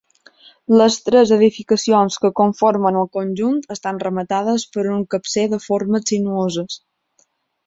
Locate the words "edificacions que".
1.35-2.31